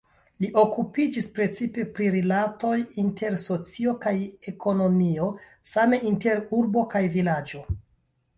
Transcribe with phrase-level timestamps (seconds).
[0.43, 2.71] Li okupiĝis precipe pri rilatoj
[3.03, 4.15] inter socio kaj
[4.53, 5.29] ekonomio,
[5.75, 7.65] same inter urbo kaj vilaĝo.